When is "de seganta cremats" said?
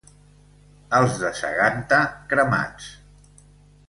1.23-2.89